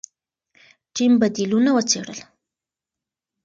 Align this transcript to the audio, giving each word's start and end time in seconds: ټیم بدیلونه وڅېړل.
ټیم 0.93 1.11
بدیلونه 1.21 1.69
وڅېړل. 1.73 2.19